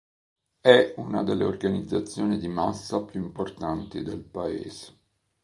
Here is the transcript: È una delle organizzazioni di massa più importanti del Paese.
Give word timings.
È 0.61 0.95
una 0.97 1.21
delle 1.21 1.43
organizzazioni 1.43 2.39
di 2.39 2.47
massa 2.47 3.03
più 3.03 3.21
importanti 3.21 4.01
del 4.01 4.23
Paese. 4.23 4.97